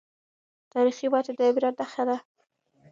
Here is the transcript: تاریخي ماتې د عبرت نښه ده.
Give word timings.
تاریخي 0.73 1.07
ماتې 1.13 1.31
د 1.37 1.39
عبرت 1.49 1.75
نښه 1.79 2.03
ده. 2.09 2.17